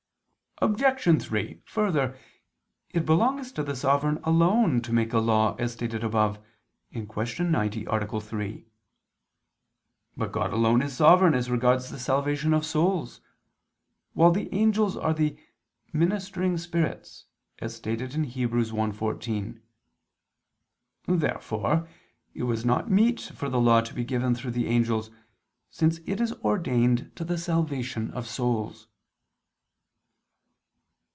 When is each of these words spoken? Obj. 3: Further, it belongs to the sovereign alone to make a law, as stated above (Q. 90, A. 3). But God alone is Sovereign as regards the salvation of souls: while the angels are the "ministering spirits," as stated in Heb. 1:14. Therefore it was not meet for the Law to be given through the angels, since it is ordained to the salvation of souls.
Obj. 0.63 1.23
3: 1.25 1.59
Further, 1.65 2.15
it 2.91 3.03
belongs 3.03 3.51
to 3.53 3.63
the 3.63 3.75
sovereign 3.75 4.19
alone 4.23 4.79
to 4.83 4.93
make 4.93 5.11
a 5.11 5.17
law, 5.17 5.55
as 5.55 5.73
stated 5.73 6.03
above 6.03 6.37
(Q. 6.91 7.05
90, 7.43 7.85
A. 7.89 8.21
3). 8.21 8.65
But 10.15 10.31
God 10.31 10.53
alone 10.53 10.83
is 10.83 10.95
Sovereign 10.95 11.33
as 11.33 11.49
regards 11.49 11.89
the 11.89 11.97
salvation 11.97 12.53
of 12.53 12.63
souls: 12.63 13.21
while 14.13 14.29
the 14.29 14.53
angels 14.53 14.95
are 14.95 15.15
the 15.15 15.35
"ministering 15.93 16.59
spirits," 16.59 17.25
as 17.57 17.75
stated 17.75 18.13
in 18.13 18.25
Heb. 18.25 18.51
1:14. 18.51 19.59
Therefore 21.07 21.87
it 22.35 22.43
was 22.43 22.63
not 22.63 22.87
meet 22.91 23.19
for 23.19 23.49
the 23.49 23.59
Law 23.59 23.81
to 23.81 23.95
be 23.95 24.03
given 24.03 24.35
through 24.35 24.51
the 24.51 24.67
angels, 24.67 25.09
since 25.71 26.01
it 26.05 26.21
is 26.21 26.33
ordained 26.43 27.11
to 27.15 27.23
the 27.25 27.39
salvation 27.39 28.11
of 28.11 28.27
souls. 28.27 28.85